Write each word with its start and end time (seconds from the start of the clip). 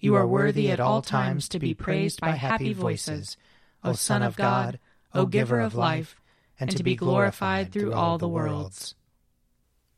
You 0.00 0.14
are 0.14 0.26
worthy 0.26 0.70
at 0.70 0.78
all 0.78 1.02
times 1.02 1.48
to 1.48 1.58
be 1.58 1.74
praised 1.74 2.20
by 2.20 2.30
happy 2.30 2.72
voices, 2.72 3.36
O 3.82 3.94
Son 3.94 4.22
of 4.22 4.36
God, 4.36 4.78
O 5.12 5.26
Giver 5.26 5.58
of 5.58 5.74
life, 5.74 6.20
and 6.60 6.70
to 6.76 6.84
be 6.84 6.94
glorified 6.94 7.72
through 7.72 7.92
all 7.92 8.16
the 8.16 8.28
worlds. 8.28 8.94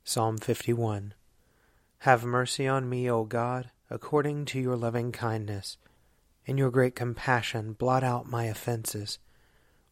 Psalm 0.02 0.38
51 0.38 1.12
Have 1.98 2.24
mercy 2.24 2.66
on 2.66 2.88
me, 2.88 3.10
O 3.10 3.24
God, 3.24 3.70
according 3.90 4.46
to 4.46 4.58
your 4.58 4.74
loving 4.74 5.12
kindness. 5.12 5.76
In 6.46 6.56
your 6.56 6.70
great 6.70 6.96
compassion, 6.96 7.74
blot 7.74 8.02
out 8.02 8.26
my 8.26 8.44
offenses. 8.44 9.18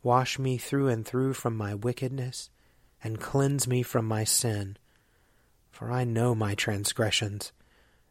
Wash 0.03 0.39
me 0.39 0.57
through 0.57 0.89
and 0.89 1.05
through 1.05 1.35
from 1.35 1.55
my 1.55 1.75
wickedness, 1.75 2.49
and 3.05 3.21
cleanse 3.21 3.69
me 3.69 3.83
from 3.83 4.07
my 4.07 4.25
sin. 4.25 4.79
For 5.71 5.93
I 5.93 6.05
know 6.05 6.35
my 6.35 6.55
transgressions, 6.55 7.53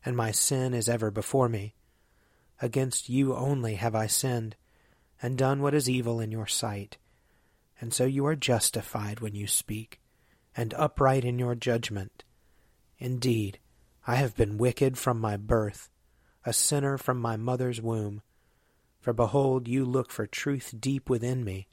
and 0.06 0.16
my 0.16 0.30
sin 0.30 0.76
is 0.76 0.88
ever 0.88 1.09
before 1.09 1.50
me. 1.50 1.73
Against 2.61 3.09
you 3.09 3.36
only 3.36 3.75
have 3.75 3.95
I 3.95 4.08
sinned, 4.08 4.55
and 5.22 5.38
done 5.38 5.61
what 5.61 5.73
is 5.73 5.89
evil 5.89 6.19
in 6.19 6.31
your 6.31 6.47
sight. 6.47 6.97
And 7.80 7.94
so 7.94 8.05
you 8.05 8.25
are 8.25 8.36
justified 8.36 9.19
when 9.19 9.36
you 9.36 9.47
speak, 9.47 9.99
and 10.55 10.73
upright 10.73 11.23
in 11.23 11.37
your 11.37 11.55
judgment. 11.55 12.23
Indeed, 12.98 13.59
I 14.08 14.15
have 14.15 14.36
been 14.36 14.58
wicked 14.58 14.98
from 14.98 15.20
my 15.20 15.37
birth, 15.37 15.89
a 16.45 16.54
sinner 16.54 16.98
from 16.98 17.20
my 17.20 17.37
mother's 17.37 17.82
womb. 17.82 18.21
For 18.99 19.14
behold, 19.14 19.67
you 19.67 19.86
look 19.86 20.11
for 20.11 20.26
truth 20.26 20.73
deep 20.80 21.09
within 21.09 21.43
me, 21.43 21.67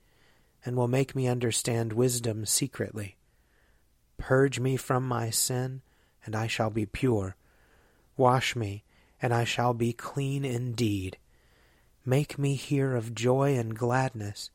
and 0.65 0.77
will 0.77 0.89
make 0.89 1.15
me 1.15 1.27
understand 1.27 1.93
wisdom 1.93 2.45
secretly. 2.45 3.17
Purge 4.19 4.61
me 4.61 4.77
from 4.77 5.07
my 5.07 5.31
sin, 5.31 5.83
and 6.25 6.37
I 6.37 6.47
shall 6.47 6.71
be 6.71 6.87
pure. 6.87 7.37
Wash 8.17 8.55
me, 8.55 8.85
and 9.25 9.33
I 9.33 9.45
shall 9.45 9.73
be 9.73 9.95
clean 9.95 10.45
indeed. 10.45 11.17
Make 12.05 12.39
me 12.39 12.57
hear 12.57 12.95
of 12.95 13.15
joy 13.15 13.57
and 13.57 13.75
gladness, 13.75 14.51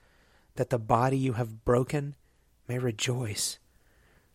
that 0.57 0.69
the 0.69 0.78
body 0.78 1.18
you 1.18 1.34
have 1.34 1.66
broken 1.66 2.13
may 2.68 2.78
rejoice. 2.78 3.57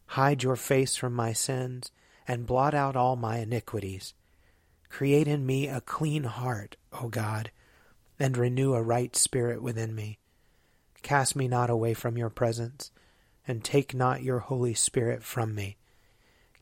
Hide 0.07 0.43
your 0.43 0.57
face 0.57 0.97
from 0.97 1.15
my 1.15 1.33
sins, 1.33 1.93
and 2.27 2.49
blot 2.49 2.75
out 2.75 2.97
all 2.97 3.15
my 3.15 3.39
iniquities. 3.39 4.13
Create 4.89 5.29
in 5.29 5.47
me 5.47 5.69
a 5.69 5.81
clean 5.81 6.25
heart, 6.25 6.75
O 7.01 7.07
God, 7.07 7.53
and 8.19 8.37
renew 8.37 8.75
a 8.75 8.83
right 8.83 9.15
spirit 9.15 9.63
within 9.63 9.95
me. 9.95 10.19
Cast 11.03 11.37
me 11.37 11.47
not 11.47 11.71
away 11.71 11.95
from 11.95 12.19
your 12.19 12.29
presence, 12.29 12.91
and 13.47 13.63
take 13.63 13.95
not 13.95 14.25
your 14.25 14.41
Holy 14.41 14.75
Spirit 14.75 15.23
from 15.23 15.55
me. 15.55 15.77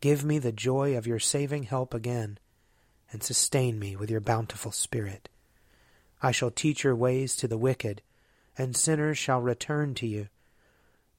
Give 0.02 0.26
me 0.26 0.38
the 0.38 0.52
joy 0.52 0.94
of 0.94 1.06
your 1.06 1.18
saving 1.18 1.62
help 1.62 1.94
again 1.94 2.38
and 3.12 3.22
sustain 3.22 3.78
me 3.78 3.94
with 3.94 4.10
your 4.10 4.20
bountiful 4.20 4.72
Spirit. 4.72 5.28
I 6.22 6.32
shall 6.32 6.50
teach 6.50 6.82
your 6.82 6.96
ways 6.96 7.36
to 7.36 7.46
the 7.46 7.58
wicked, 7.58 8.02
and 8.56 8.76
sinners 8.76 9.18
shall 9.18 9.40
return 9.40 9.94
to 9.94 10.06
you. 10.06 10.28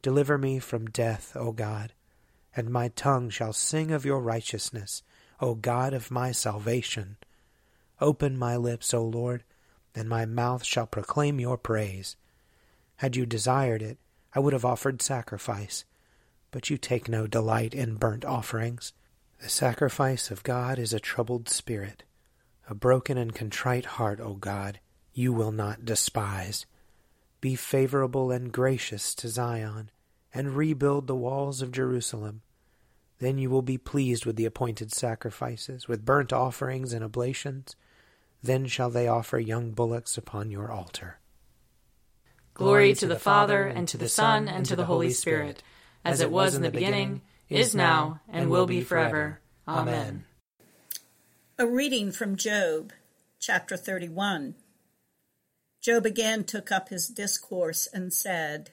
Deliver 0.02 0.38
me 0.38 0.60
from 0.60 0.88
death, 0.90 1.32
O 1.36 1.52
God, 1.52 1.94
and 2.56 2.70
my 2.70 2.90
tongue 2.90 3.30
shall 3.30 3.54
sing 3.54 3.92
of 3.92 4.06
your 4.06 4.20
righteousness, 4.20 5.04
O 5.40 5.56
God 5.56 5.94
of 5.94 6.12
my 6.12 6.32
salvation. 6.32 7.18
Open 8.02 8.38
my 8.38 8.58
lips, 8.58 8.94
O 8.94 9.04
Lord, 9.04 9.44
and 9.96 10.10
my 10.10 10.26
mouth 10.26 10.64
shall 10.64 10.88
proclaim 10.88 11.40
your 11.40 11.58
praise. 11.58 12.16
Had 12.98 13.16
you 13.16 13.26
desired 13.26 13.82
it, 13.82 13.98
I 14.34 14.40
would 14.40 14.54
have 14.54 14.66
offered 14.66 15.02
sacrifice, 15.02 15.86
but 16.52 16.70
you 16.70 16.78
take 16.78 17.08
no 17.08 17.28
delight 17.28 17.74
in 17.74 17.96
burnt 17.96 18.26
offerings. 18.26 18.94
The 19.44 19.50
sacrifice 19.50 20.32
of 20.32 20.42
God 20.44 20.80
is 20.80 20.94
a 20.94 21.02
troubled 21.02 21.50
spirit. 21.50 22.04
A 22.70 22.74
broken 22.74 23.18
and 23.18 23.36
contrite 23.36 23.84
heart, 23.84 24.22
O 24.22 24.36
God, 24.36 24.80
you 25.14 25.34
will 25.34 25.52
not 25.52 25.84
despise. 25.84 26.66
Be 27.42 27.58
favorable 27.58 28.32
and 28.32 28.54
gracious 28.54 29.14
to 29.16 29.28
Zion, 29.28 29.92
and 30.34 30.56
rebuild 30.56 31.08
the 31.08 31.16
walls 31.16 31.62
of 31.62 31.74
Jerusalem. 31.74 32.42
Then 33.20 33.38
you 33.38 33.50
will 33.50 33.62
be 33.62 33.78
pleased 33.78 34.26
with 34.26 34.38
the 34.38 34.46
appointed 34.46 34.94
sacrifices, 34.94 35.90
with 35.90 36.06
burnt 36.06 36.32
offerings 36.32 36.94
and 36.94 37.04
oblations. 37.04 37.76
Then 38.42 38.66
shall 38.68 38.90
they 38.90 39.10
offer 39.10 39.40
young 39.40 39.72
bullocks 39.72 40.18
upon 40.18 40.52
your 40.52 40.72
altar. 40.72 41.20
Glory 42.54 42.94
to 42.94 43.08
the 43.08 43.20
Father, 43.20 43.64
and 43.66 43.90
to 43.90 43.98
the 43.98 44.08
Son, 44.08 44.48
and 44.48 44.66
to 44.68 44.78
the 44.78 44.86
Holy 44.86 45.10
Spirit, 45.10 45.62
as 46.06 46.22
it 46.22 46.32
was 46.32 46.56
in 46.56 46.62
the 46.62 46.72
beginning 46.72 47.20
is 47.50 47.76
now, 47.76 48.22
and 48.28 48.50
will 48.50 48.66
be 48.66 48.82
forever. 48.82 49.40
Amen. 49.68 50.26
A 51.58 51.68
reading 51.68 52.12
from 52.12 52.36
Job, 52.36 52.92
chapter 53.40 53.78
31. 53.78 54.56
Job 55.82 56.06
again 56.06 56.44
took 56.46 56.72
up 56.72 56.90
his 56.90 57.08
discourse 57.08 57.88
and 57.94 58.14
said, 58.14 58.72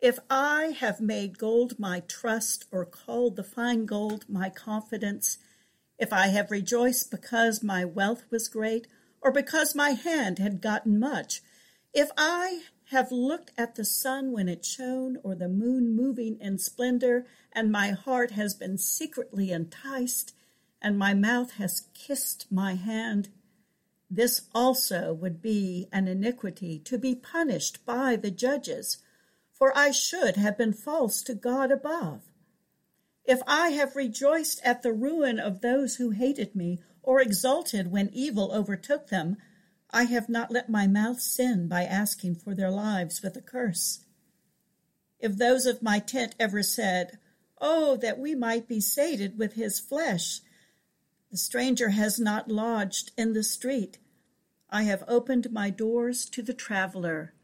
If 0.00 0.18
I 0.28 0.76
have 0.78 1.00
made 1.00 1.38
gold 1.38 1.78
my 1.78 2.00
trust, 2.00 2.66
or 2.70 2.84
called 2.84 3.36
the 3.36 3.44
fine 3.44 3.86
gold 3.86 4.24
my 4.28 4.50
confidence, 4.50 5.38
if 5.98 6.12
I 6.12 6.28
have 6.28 6.50
rejoiced 6.50 7.10
because 7.10 7.62
my 7.62 7.84
wealth 7.84 8.24
was 8.30 8.48
great, 8.48 8.86
or 9.20 9.32
because 9.32 9.74
my 9.74 9.90
hand 9.90 10.38
had 10.38 10.60
gotten 10.60 11.00
much, 11.00 11.40
if 11.92 12.10
I 12.16 12.62
have 12.90 13.12
looked 13.12 13.52
at 13.56 13.76
the 13.76 13.84
sun 13.84 14.32
when 14.32 14.48
it 14.48 14.64
shone, 14.64 15.16
or 15.22 15.36
the 15.36 15.48
moon 15.48 15.94
moving 15.94 16.36
in 16.40 16.58
splendor, 16.58 17.24
and 17.52 17.70
my 17.70 17.90
heart 17.90 18.32
has 18.32 18.52
been 18.52 18.76
secretly 18.76 19.52
enticed, 19.52 20.34
and 20.82 20.98
my 20.98 21.14
mouth 21.14 21.52
has 21.52 21.86
kissed 21.94 22.46
my 22.50 22.74
hand. 22.74 23.28
This 24.10 24.42
also 24.52 25.12
would 25.12 25.40
be 25.40 25.86
an 25.92 26.08
iniquity 26.08 26.80
to 26.80 26.98
be 26.98 27.14
punished 27.14 27.86
by 27.86 28.16
the 28.16 28.32
judges, 28.32 28.98
for 29.52 29.72
I 29.78 29.92
should 29.92 30.34
have 30.34 30.58
been 30.58 30.72
false 30.72 31.22
to 31.22 31.34
God 31.34 31.70
above. 31.70 32.22
If 33.24 33.40
I 33.46 33.68
have 33.68 33.94
rejoiced 33.94 34.60
at 34.64 34.82
the 34.82 34.92
ruin 34.92 35.38
of 35.38 35.60
those 35.60 35.96
who 35.96 36.10
hated 36.10 36.56
me, 36.56 36.80
or 37.04 37.20
exulted 37.20 37.92
when 37.92 38.10
evil 38.12 38.50
overtook 38.52 39.10
them, 39.10 39.36
I 39.92 40.04
have 40.04 40.28
not 40.28 40.50
let 40.50 40.68
my 40.68 40.86
mouth 40.86 41.20
sin 41.20 41.66
by 41.68 41.84
asking 41.84 42.36
for 42.36 42.54
their 42.54 42.70
lives 42.70 43.22
with 43.22 43.36
a 43.36 43.42
curse. 43.42 44.04
If 45.18 45.36
those 45.36 45.66
of 45.66 45.82
my 45.82 45.98
tent 45.98 46.34
ever 46.38 46.62
said, 46.62 47.18
Oh, 47.60 47.96
that 47.96 48.18
we 48.18 48.34
might 48.34 48.68
be 48.68 48.80
sated 48.80 49.38
with 49.38 49.54
his 49.54 49.78
flesh! 49.78 50.40
The 51.30 51.36
stranger 51.36 51.90
has 51.90 52.18
not 52.18 52.50
lodged 52.50 53.12
in 53.16 53.34
the 53.34 53.42
street. 53.42 53.98
I 54.70 54.84
have 54.84 55.04
opened 55.06 55.52
my 55.52 55.70
doors 55.70 56.26
to 56.30 56.42
the 56.42 56.54
traveler. 56.54 57.34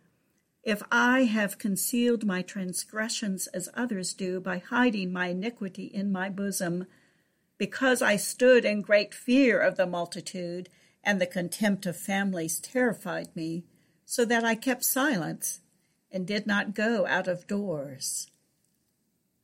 If 0.63 0.83
I 0.91 1.25
have 1.25 1.59
concealed 1.59 2.25
my 2.25 2.43
transgressions 2.43 3.47
as 3.49 3.69
others 3.75 4.15
do 4.15 4.41
by 4.41 4.59
hiding 4.59 5.13
my 5.13 5.29
iniquity 5.29 5.85
in 5.85 6.11
my 6.11 6.31
bosom, 6.31 6.87
because 7.59 8.03
I 8.03 8.17
stood 8.17 8.65
in 8.65 8.83
great 8.83 9.15
fear 9.15 9.61
of 9.61 9.77
the 9.77 9.87
multitude, 9.87 10.69
and 11.07 11.21
the 11.21 11.27
contempt 11.27 11.87
of 11.87 11.97
families 11.97 12.59
terrified 12.59 13.29
me, 13.37 13.65
so 14.05 14.25
that 14.25 14.45
I 14.45 14.57
kept 14.57 14.85
silence 14.85 15.61
and 16.11 16.27
did 16.27 16.47
not 16.47 16.75
go 16.75 17.07
out 17.07 17.29
of 17.29 17.47
doors. 17.47 18.29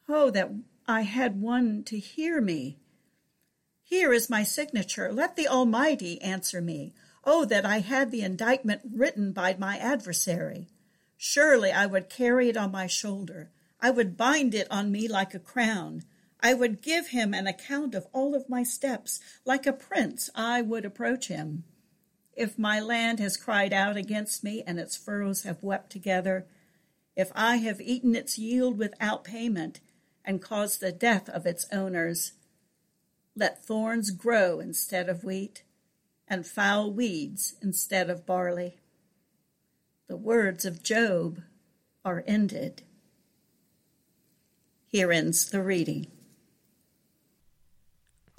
Oh, 0.09 0.31
that 0.31 0.51
I 0.89 1.03
had 1.03 1.41
one 1.41 1.85
to 1.85 1.99
hear 1.99 2.41
me! 2.41 2.79
Here 3.85 4.13
is 4.13 4.29
my 4.29 4.43
signature. 4.43 5.13
Let 5.13 5.37
the 5.37 5.47
Almighty 5.47 6.21
answer 6.21 6.61
me. 6.61 6.95
Oh, 7.25 7.45
that 7.45 7.65
I 7.65 7.79
had 7.79 8.11
the 8.11 8.23
indictment 8.23 8.81
written 8.93 9.33
by 9.33 9.55
my 9.55 9.79
adversary. 9.79 10.69
Surely 11.17 11.71
I 11.71 11.87
would 11.87 12.09
carry 12.09 12.49
it 12.49 12.57
on 12.57 12.73
my 12.73 12.89
shoulder. 12.89 13.51
I 13.81 13.91
would 13.91 14.17
bind 14.17 14.55
it 14.55 14.67
on 14.71 14.91
me 14.91 15.07
like 15.07 15.35
a 15.35 15.39
crown. 15.39 16.03
I 16.43 16.55
would 16.55 16.83
give 16.83 17.09
him 17.09 17.33
an 17.33 17.47
account 17.47 17.95
of 17.95 18.09
all 18.13 18.35
of 18.35 18.49
my 18.49 18.65
steps. 18.65 19.21
Like 19.45 19.67
a 19.67 19.73
prince, 19.73 20.29
I 20.35 20.61
would 20.61 20.85
approach 20.85 21.29
him. 21.29 21.65
If 22.35 22.59
my 22.59 22.81
land 22.81 23.21
has 23.21 23.37
cried 23.37 23.73
out 23.73 23.97
against 23.97 24.43
me 24.43 24.65
and 24.67 24.81
its 24.81 24.97
furrows 24.97 25.45
have 25.45 25.63
wept 25.63 25.91
together, 25.91 26.47
if 27.15 27.31
I 27.35 27.57
have 27.59 27.81
eaten 27.81 28.17
its 28.17 28.39
yield 28.39 28.79
without 28.79 29.23
payment 29.23 29.81
and 30.25 30.43
caused 30.43 30.81
the 30.81 30.93
death 30.93 31.29
of 31.29 31.47
its 31.47 31.67
owners, 31.71 32.33
let 33.37 33.65
thorns 33.65 34.11
grow 34.11 34.61
instead 34.61 35.09
of 35.09 35.25
wheat 35.25 35.63
and 36.27 36.47
foul 36.47 36.91
weeds 36.91 37.55
instead 37.63 38.11
of 38.11 38.27
barley. 38.27 38.79
The 40.09 40.17
words 40.17 40.65
of 40.65 40.83
Job 40.83 41.41
are 42.05 42.25
ended. 42.27 42.83
Here 44.89 45.13
ends 45.13 45.49
the 45.51 45.63
reading. 45.63 46.07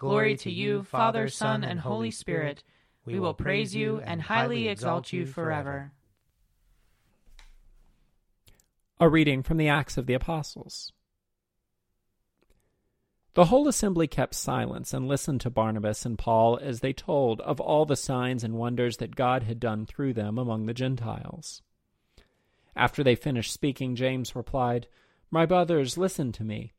Glory 0.00 0.34
to 0.38 0.50
you, 0.50 0.82
Father, 0.82 1.28
Son, 1.28 1.62
and 1.62 1.78
Holy 1.78 2.10
Spirit. 2.10 2.64
We 3.04 3.20
will 3.20 3.34
praise 3.34 3.74
you 3.74 4.00
and 4.00 4.22
highly 4.22 4.66
exalt 4.66 5.12
you 5.12 5.26
forever. 5.26 5.92
A 8.98 9.10
reading 9.10 9.42
from 9.42 9.58
the 9.58 9.68
Acts 9.68 9.98
of 9.98 10.06
the 10.06 10.14
Apostles. 10.14 10.94
The 13.34 13.44
whole 13.44 13.68
assembly 13.68 14.06
kept 14.06 14.34
silence 14.34 14.94
and 14.94 15.06
listened 15.06 15.42
to 15.42 15.50
Barnabas 15.50 16.06
and 16.06 16.18
Paul 16.18 16.58
as 16.62 16.80
they 16.80 16.94
told 16.94 17.42
of 17.42 17.60
all 17.60 17.84
the 17.84 17.94
signs 17.94 18.42
and 18.42 18.54
wonders 18.54 18.96
that 18.96 19.14
God 19.14 19.42
had 19.42 19.60
done 19.60 19.84
through 19.84 20.14
them 20.14 20.38
among 20.38 20.64
the 20.64 20.72
Gentiles. 20.72 21.60
After 22.74 23.04
they 23.04 23.16
finished 23.16 23.52
speaking, 23.52 23.96
James 23.96 24.34
replied, 24.34 24.86
My 25.30 25.44
brothers, 25.44 25.98
listen 25.98 26.32
to 26.32 26.42
me. 26.42 26.72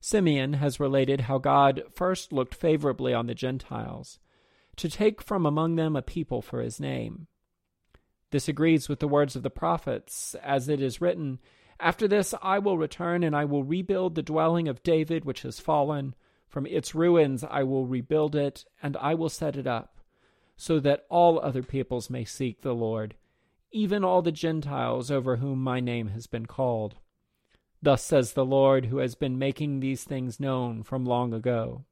Simeon 0.00 0.54
has 0.54 0.80
related 0.80 1.22
how 1.22 1.38
God 1.38 1.82
first 1.92 2.32
looked 2.32 2.54
favorably 2.54 3.12
on 3.12 3.26
the 3.26 3.34
Gentiles, 3.34 4.18
to 4.76 4.88
take 4.88 5.20
from 5.20 5.44
among 5.44 5.76
them 5.76 5.94
a 5.94 6.02
people 6.02 6.40
for 6.40 6.62
his 6.62 6.80
name. 6.80 7.26
This 8.30 8.48
agrees 8.48 8.88
with 8.88 9.00
the 9.00 9.08
words 9.08 9.36
of 9.36 9.42
the 9.42 9.50
prophets, 9.50 10.34
as 10.42 10.68
it 10.68 10.80
is 10.80 11.00
written, 11.00 11.38
after 11.78 12.06
this 12.06 12.34
I 12.42 12.58
will 12.58 12.78
return, 12.78 13.22
and 13.22 13.34
I 13.34 13.44
will 13.44 13.64
rebuild 13.64 14.14
the 14.14 14.22
dwelling 14.22 14.68
of 14.68 14.82
David 14.82 15.24
which 15.24 15.42
has 15.42 15.60
fallen. 15.60 16.14
From 16.46 16.66
its 16.66 16.94
ruins 16.94 17.44
I 17.44 17.62
will 17.62 17.86
rebuild 17.86 18.34
it, 18.36 18.64
and 18.82 18.96
I 18.96 19.14
will 19.14 19.28
set 19.28 19.56
it 19.56 19.66
up, 19.66 20.00
so 20.56 20.80
that 20.80 21.06
all 21.08 21.40
other 21.40 21.62
peoples 21.62 22.10
may 22.10 22.24
seek 22.24 22.60
the 22.60 22.74
Lord, 22.74 23.16
even 23.70 24.04
all 24.04 24.20
the 24.20 24.32
Gentiles 24.32 25.10
over 25.10 25.36
whom 25.36 25.62
my 25.62 25.80
name 25.80 26.08
has 26.08 26.26
been 26.26 26.46
called. 26.46 26.96
Thus 27.82 28.02
says 28.02 28.32
the 28.32 28.44
Lord, 28.44 28.86
who 28.86 28.98
has 28.98 29.14
been 29.14 29.38
making 29.38 29.80
these 29.80 30.04
things 30.04 30.38
known 30.38 30.82
from 30.82 31.04
long 31.04 31.32
ago. 31.32 31.84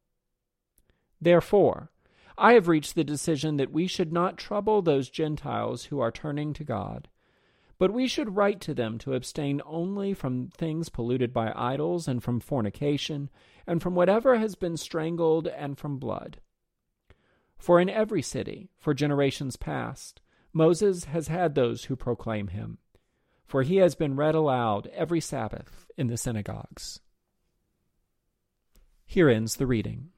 Therefore, 1.21 1.91
I 2.37 2.53
have 2.53 2.69
reached 2.69 2.95
the 2.95 3.05
decision 3.05 3.57
that 3.57 3.73
we 3.73 3.87
should 3.87 4.13
not 4.13 4.37
trouble 4.37 4.83
those 4.83 5.11
Gentiles 5.11 5.87
who 5.87 5.99
are 6.01 6.13
turning 6.13 6.53
to 6.55 6.65
God 6.65 7.09
but 7.79 7.93
we 7.93 8.09
should 8.09 8.37
write 8.37 8.61
to 8.61 8.75
them 8.75 8.99
to 8.99 9.15
abstain 9.15 9.63
only 9.65 10.13
from 10.13 10.49
things 10.49 10.89
polluted 10.89 11.33
by 11.33 11.53
idols, 11.55 12.09
and 12.09 12.23
from 12.23 12.41
fornication, 12.41 13.31
and 13.67 13.81
from 13.81 13.95
whatever 13.95 14.37
has 14.39 14.57
been 14.57 14.77
strangled, 14.77 15.47
and 15.47 15.79
from 15.79 15.99
blood. 15.99 16.41
For 17.57 17.81
in 17.81 17.89
every 17.89 18.23
city, 18.23 18.71
for 18.77 18.95
generations 18.95 19.57
past, 19.57 20.21
Moses 20.53 21.05
has 21.05 21.29
had 21.29 21.55
those 21.55 21.85
who 21.85 21.95
proclaim 21.95 22.49
him, 22.49 22.79
for 23.49 23.63
he 23.63 23.77
has 23.77 23.95
been 23.95 24.15
read 24.15 24.35
aloud 24.35 24.89
every 24.95 25.21
Sabbath 25.21 25.87
in 25.97 26.07
the 26.07 26.19
synagogues. 26.19 27.01
Here 29.07 29.31
ends 29.31 29.57
the 29.57 29.67
reading. 29.67 30.11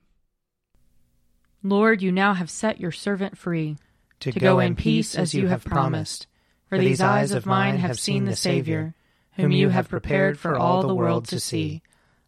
Lord, 1.63 2.03
you 2.03 2.11
now 2.11 2.35
have 2.35 2.51
set 2.51 2.81
your 2.81 2.91
servant 2.91 3.39
free 3.39 3.77
to, 4.19 4.33
to 4.33 4.41
go, 4.41 4.55
go 4.55 4.61
in 4.61 4.75
peace 4.75 5.15
as 5.15 5.33
you 5.33 5.47
have 5.47 5.65
promised. 5.65 6.27
For 6.69 6.77
these 6.77 7.01
eyes 7.01 7.31
of 7.33 7.47
mine 7.47 7.79
have 7.79 8.01
seen 8.01 8.25
the 8.25 8.37
Savior, 8.37 8.95
whom 9.37 9.53
you 9.53 9.69
have 9.69 9.89
prepared 9.89 10.39
for 10.39 10.59
all 10.59 10.83
the 10.83 10.95
world 10.95 11.27
to 11.29 11.39
see, 11.39 11.83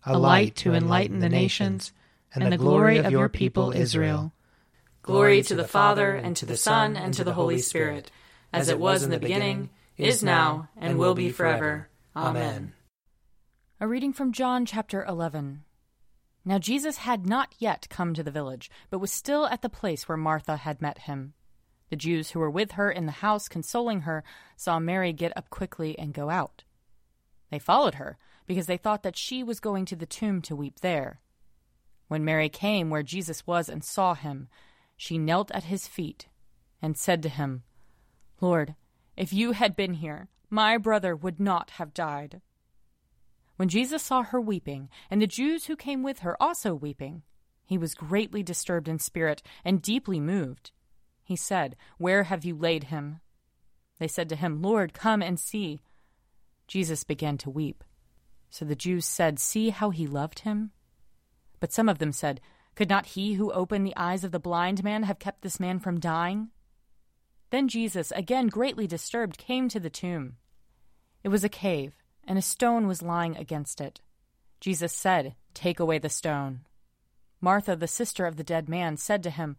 a 0.04 0.16
light 0.16 0.54
to 0.56 0.72
enlighten 0.72 1.18
the 1.18 1.28
nations, 1.28 1.92
and 2.34 2.52
the 2.52 2.56
glory 2.56 2.98
of 2.98 3.10
your 3.10 3.28
people 3.28 3.72
Israel. 3.72 4.32
Glory 5.02 5.42
to 5.42 5.56
the 5.56 5.66
Father, 5.66 6.14
and 6.14 6.36
to 6.36 6.46
the 6.46 6.56
Son, 6.56 6.96
and 6.96 7.12
to 7.14 7.24
the 7.24 7.34
Holy 7.34 7.58
Spirit, 7.58 8.10
as 8.52 8.68
it 8.68 8.78
was 8.78 9.02
in 9.02 9.10
the 9.10 9.18
beginning, 9.18 9.70
is 10.02 10.22
now, 10.22 10.68
and 10.76 10.98
will 10.98 11.14
be 11.14 11.30
forever. 11.30 11.88
Amen. 12.16 12.74
A 13.80 13.86
reading 13.86 14.12
from 14.12 14.32
John 14.32 14.66
chapter 14.66 15.04
11. 15.04 15.62
Now 16.44 16.58
Jesus 16.58 16.98
had 16.98 17.26
not 17.26 17.54
yet 17.58 17.86
come 17.88 18.12
to 18.14 18.22
the 18.22 18.30
village, 18.30 18.70
but 18.90 18.98
was 18.98 19.12
still 19.12 19.46
at 19.46 19.62
the 19.62 19.68
place 19.68 20.08
where 20.08 20.18
Martha 20.18 20.56
had 20.56 20.82
met 20.82 20.98
him. 20.98 21.34
The 21.90 21.96
Jews 21.96 22.30
who 22.30 22.40
were 22.40 22.50
with 22.50 22.72
her 22.72 22.90
in 22.90 23.06
the 23.06 23.12
house 23.12 23.48
consoling 23.48 24.00
her 24.00 24.24
saw 24.56 24.80
Mary 24.80 25.12
get 25.12 25.36
up 25.36 25.50
quickly 25.50 25.96
and 25.98 26.12
go 26.12 26.30
out. 26.30 26.64
They 27.50 27.60
followed 27.60 27.94
her 27.94 28.18
because 28.46 28.66
they 28.66 28.78
thought 28.78 29.04
that 29.04 29.16
she 29.16 29.44
was 29.44 29.60
going 29.60 29.84
to 29.86 29.96
the 29.96 30.06
tomb 30.06 30.42
to 30.42 30.56
weep 30.56 30.80
there. 30.80 31.20
When 32.08 32.24
Mary 32.24 32.48
came 32.48 32.90
where 32.90 33.04
Jesus 33.04 33.46
was 33.46 33.68
and 33.68 33.84
saw 33.84 34.14
him, 34.14 34.48
she 34.96 35.16
knelt 35.16 35.50
at 35.52 35.64
his 35.64 35.86
feet 35.86 36.26
and 36.80 36.96
said 36.96 37.22
to 37.22 37.28
him, 37.28 37.62
Lord, 38.40 38.74
if 39.16 39.32
you 39.32 39.52
had 39.52 39.76
been 39.76 39.94
here, 39.94 40.28
my 40.50 40.76
brother 40.78 41.14
would 41.14 41.40
not 41.40 41.70
have 41.70 41.94
died. 41.94 42.40
When 43.56 43.68
Jesus 43.68 44.02
saw 44.02 44.22
her 44.22 44.40
weeping, 44.40 44.88
and 45.10 45.20
the 45.20 45.26
Jews 45.26 45.66
who 45.66 45.76
came 45.76 46.02
with 46.02 46.20
her 46.20 46.40
also 46.42 46.74
weeping, 46.74 47.22
he 47.64 47.78
was 47.78 47.94
greatly 47.94 48.42
disturbed 48.42 48.88
in 48.88 48.98
spirit 48.98 49.42
and 49.64 49.80
deeply 49.80 50.20
moved. 50.20 50.72
He 51.24 51.36
said, 51.36 51.76
Where 51.98 52.24
have 52.24 52.44
you 52.44 52.54
laid 52.56 52.84
him? 52.84 53.20
They 53.98 54.08
said 54.08 54.28
to 54.30 54.36
him, 54.36 54.60
Lord, 54.60 54.94
come 54.94 55.22
and 55.22 55.38
see. 55.38 55.80
Jesus 56.66 57.04
began 57.04 57.38
to 57.38 57.50
weep. 57.50 57.84
So 58.50 58.64
the 58.64 58.74
Jews 58.74 59.06
said, 59.06 59.38
See 59.38 59.70
how 59.70 59.90
he 59.90 60.06
loved 60.06 60.40
him? 60.40 60.72
But 61.60 61.72
some 61.72 61.88
of 61.88 61.98
them 61.98 62.12
said, 62.12 62.40
Could 62.74 62.90
not 62.90 63.06
he 63.06 63.34
who 63.34 63.52
opened 63.52 63.86
the 63.86 63.96
eyes 63.96 64.24
of 64.24 64.32
the 64.32 64.40
blind 64.40 64.82
man 64.82 65.04
have 65.04 65.18
kept 65.18 65.42
this 65.42 65.60
man 65.60 65.78
from 65.78 66.00
dying? 66.00 66.50
Then 67.52 67.68
Jesus, 67.68 68.12
again 68.16 68.46
greatly 68.46 68.86
disturbed, 68.86 69.36
came 69.36 69.68
to 69.68 69.78
the 69.78 69.90
tomb. 69.90 70.36
It 71.22 71.28
was 71.28 71.44
a 71.44 71.50
cave, 71.50 71.94
and 72.24 72.38
a 72.38 72.42
stone 72.42 72.86
was 72.86 73.02
lying 73.02 73.36
against 73.36 73.78
it. 73.78 74.00
Jesus 74.58 74.90
said, 74.90 75.34
Take 75.52 75.78
away 75.78 75.98
the 75.98 76.08
stone. 76.08 76.60
Martha, 77.42 77.76
the 77.76 77.86
sister 77.86 78.24
of 78.24 78.36
the 78.36 78.42
dead 78.42 78.70
man, 78.70 78.96
said 78.96 79.22
to 79.24 79.30
him, 79.30 79.58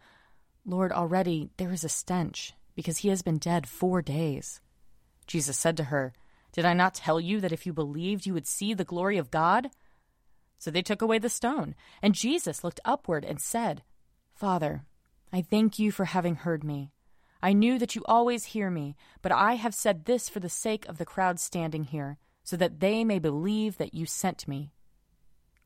Lord, 0.65 0.91
already 0.91 1.51
there 1.57 1.71
is 1.71 1.83
a 1.83 1.89
stench, 1.89 2.53
because 2.73 2.97
he 2.97 3.09
has 3.09 3.21
been 3.21 3.37
dead 3.37 3.69
four 3.69 4.01
days. 4.01 4.59
Jesus 5.27 5.55
said 5.55 5.77
to 5.77 5.83
her, 5.83 6.13
Did 6.51 6.65
I 6.65 6.73
not 6.73 6.95
tell 6.95 7.19
you 7.19 7.39
that 7.41 7.51
if 7.51 7.67
you 7.67 7.73
believed, 7.73 8.25
you 8.25 8.33
would 8.33 8.47
see 8.47 8.73
the 8.73 8.83
glory 8.83 9.19
of 9.19 9.29
God? 9.29 9.69
So 10.57 10.71
they 10.71 10.81
took 10.81 11.03
away 11.03 11.19
the 11.19 11.29
stone, 11.29 11.75
and 12.01 12.15
Jesus 12.15 12.63
looked 12.63 12.79
upward 12.83 13.23
and 13.23 13.39
said, 13.39 13.83
Father, 14.33 14.83
I 15.31 15.43
thank 15.43 15.77
you 15.77 15.91
for 15.91 16.05
having 16.05 16.37
heard 16.37 16.63
me. 16.63 16.92
I 17.43 17.51
knew 17.51 17.77
that 17.77 17.93
you 17.93 18.03
always 18.05 18.45
hear 18.45 18.71
me, 18.71 18.95
but 19.21 19.33
I 19.33 19.55
have 19.55 19.75
said 19.75 20.05
this 20.05 20.29
for 20.29 20.39
the 20.39 20.47
sake 20.47 20.87
of 20.87 20.97
the 20.97 21.05
crowd 21.05 21.41
standing 21.41 21.83
here, 21.83 22.17
so 22.45 22.55
that 22.55 22.79
they 22.79 23.03
may 23.03 23.19
believe 23.19 23.77
that 23.77 23.93
you 23.93 24.05
sent 24.05 24.47
me. 24.47 24.71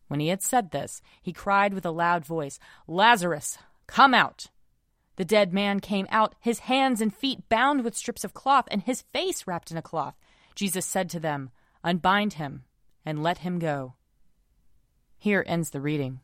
When 0.08 0.20
he 0.20 0.30
had 0.30 0.42
said 0.42 0.72
this, 0.72 1.04
he 1.22 1.32
cried 1.32 1.76
with 1.76 1.86
a 1.86 1.92
loud 1.92 2.26
voice, 2.26 2.58
Lazarus, 2.88 3.60
come 3.86 4.16
out! 4.16 4.48
The 5.18 5.26
dead 5.26 5.54
man 5.54 5.80
came 5.80 6.08
out, 6.10 6.34
his 6.40 6.62
hands 6.62 7.00
and 7.00 7.14
feet 7.14 7.48
bound 7.48 7.84
with 7.84 7.96
strips 7.96 8.24
of 8.24 8.34
cloth, 8.34 8.68
and 8.72 8.82
his 8.82 9.04
face 9.14 9.46
wrapped 9.46 9.70
in 9.70 9.78
a 9.78 9.84
cloth. 9.84 10.16
Jesus 10.56 10.86
said 10.86 11.12
to 11.12 11.20
them, 11.20 11.52
Unbind 11.84 12.34
him 12.34 12.64
and 13.06 13.22
let 13.22 13.40
him 13.40 13.60
go. 13.60 13.94
Here 15.20 15.44
ends 15.46 15.70
the 15.70 15.82
reading. 15.82 16.22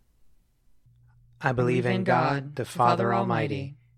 I 1.39 1.51
believe 1.51 1.85
in 1.85 2.03
God, 2.03 2.55
the 2.55 2.65
Father 2.65 3.13
Almighty, 3.13 3.75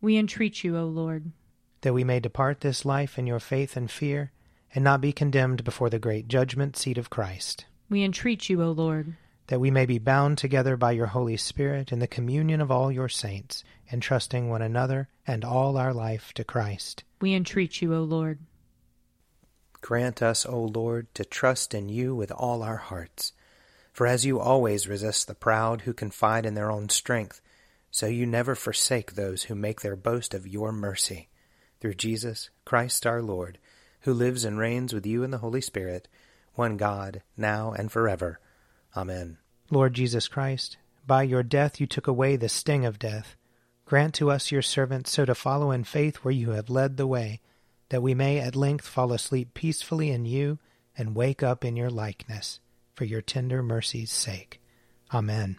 We 0.00 0.16
entreat 0.16 0.62
you, 0.62 0.76
O 0.76 0.84
Lord. 0.84 1.32
That 1.80 1.92
we 1.92 2.04
may 2.04 2.20
depart 2.20 2.60
this 2.60 2.84
life 2.84 3.18
in 3.18 3.26
your 3.26 3.40
faith 3.40 3.76
and 3.76 3.90
fear, 3.90 4.32
and 4.74 4.84
not 4.84 5.00
be 5.00 5.12
condemned 5.12 5.64
before 5.64 5.90
the 5.90 5.98
great 5.98 6.28
judgment 6.28 6.76
seat 6.76 6.98
of 6.98 7.10
Christ. 7.10 7.66
We 7.90 8.04
entreat 8.04 8.48
you, 8.48 8.62
O 8.62 8.70
Lord. 8.70 9.14
That 9.48 9.60
we 9.60 9.70
may 9.70 9.86
be 9.86 9.98
bound 9.98 10.38
together 10.38 10.76
by 10.76 10.92
your 10.92 11.06
Holy 11.06 11.36
Spirit 11.36 11.90
in 11.90 11.98
the 11.98 12.06
communion 12.06 12.60
of 12.60 12.70
all 12.70 12.92
your 12.92 13.08
saints, 13.08 13.64
entrusting 13.90 14.48
one 14.48 14.62
another 14.62 15.08
and 15.26 15.44
all 15.44 15.76
our 15.76 15.94
life 15.94 16.32
to 16.34 16.44
Christ. 16.44 17.02
We 17.20 17.34
entreat 17.34 17.80
you, 17.80 17.94
O 17.94 18.02
Lord. 18.02 18.38
Grant 19.80 20.22
us, 20.22 20.44
O 20.44 20.60
Lord, 20.60 21.12
to 21.14 21.24
trust 21.24 21.72
in 21.72 21.88
you 21.88 22.14
with 22.14 22.30
all 22.30 22.62
our 22.62 22.76
hearts. 22.76 23.32
For 23.92 24.06
as 24.06 24.26
you 24.26 24.38
always 24.38 24.86
resist 24.86 25.26
the 25.26 25.34
proud 25.34 25.82
who 25.82 25.92
confide 25.92 26.46
in 26.46 26.54
their 26.54 26.70
own 26.70 26.88
strength, 26.88 27.40
so 27.98 28.06
you 28.06 28.24
never 28.24 28.54
forsake 28.54 29.14
those 29.14 29.42
who 29.42 29.56
make 29.56 29.80
their 29.80 29.96
boast 29.96 30.32
of 30.32 30.46
your 30.46 30.70
mercy. 30.70 31.28
Through 31.80 31.94
Jesus 31.94 32.48
Christ 32.64 33.04
our 33.04 33.20
Lord, 33.20 33.58
who 34.02 34.14
lives 34.14 34.44
and 34.44 34.56
reigns 34.56 34.94
with 34.94 35.04
you 35.04 35.24
in 35.24 35.32
the 35.32 35.38
Holy 35.38 35.60
Spirit, 35.60 36.06
one 36.54 36.76
God, 36.76 37.22
now 37.36 37.72
and 37.72 37.90
forever. 37.90 38.38
Amen. 38.96 39.38
Lord 39.68 39.94
Jesus 39.94 40.28
Christ, 40.28 40.76
by 41.08 41.24
your 41.24 41.42
death 41.42 41.80
you 41.80 41.88
took 41.88 42.06
away 42.06 42.36
the 42.36 42.48
sting 42.48 42.84
of 42.84 43.00
death. 43.00 43.34
Grant 43.84 44.14
to 44.14 44.30
us, 44.30 44.52
your 44.52 44.62
servants, 44.62 45.10
so 45.10 45.24
to 45.24 45.34
follow 45.34 45.72
in 45.72 45.82
faith 45.82 46.18
where 46.18 46.30
you 46.30 46.50
have 46.50 46.70
led 46.70 46.98
the 46.98 47.06
way, 47.08 47.40
that 47.88 48.00
we 48.00 48.14
may 48.14 48.38
at 48.38 48.54
length 48.54 48.86
fall 48.86 49.12
asleep 49.12 49.54
peacefully 49.54 50.12
in 50.12 50.24
you 50.24 50.60
and 50.96 51.16
wake 51.16 51.42
up 51.42 51.64
in 51.64 51.74
your 51.74 51.90
likeness, 51.90 52.60
for 52.94 53.04
your 53.04 53.22
tender 53.22 53.60
mercy's 53.60 54.12
sake. 54.12 54.60
Amen. 55.12 55.58